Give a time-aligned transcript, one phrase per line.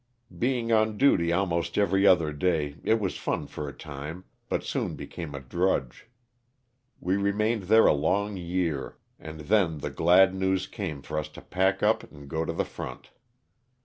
[0.35, 4.95] Being on duty almost every other day it was fun for a time, but soon
[4.95, 6.07] became a drudge.
[6.99, 11.41] We remained there a long year, and then the glad news came for us to
[11.43, 13.11] pack up and go to the front.